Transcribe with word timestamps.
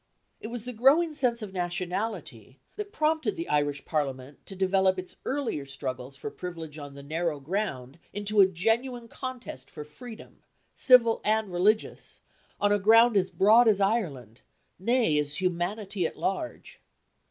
It 0.39 0.47
was 0.47 0.65
the 0.65 0.73
growing 0.73 1.13
sense 1.13 1.43
of 1.43 1.53
nationality 1.53 2.59
that 2.75 2.91
prompted 2.91 3.35
the 3.35 3.47
Irish 3.47 3.85
Parliament 3.85 4.43
to 4.47 4.55
develop 4.55 4.97
its 4.97 5.17
earlier 5.25 5.63
struggles 5.63 6.17
for 6.17 6.31
privilege 6.31 6.79
on 6.79 6.95
the 6.95 7.03
narrow 7.03 7.39
ground 7.39 7.99
into 8.11 8.41
a 8.41 8.47
genuine 8.47 9.07
contest 9.07 9.69
for 9.69 9.83
freedom, 9.85 10.41
civil 10.73 11.21
and 11.23 11.53
religious, 11.53 12.21
on 12.59 12.71
a 12.71 12.79
ground 12.79 13.15
as 13.15 13.29
broad 13.29 13.67
as 13.67 13.79
Ireland, 13.79 14.41
nay, 14.79 15.19
as 15.19 15.35
humanity 15.39 16.07
at 16.07 16.17
large. 16.17 16.81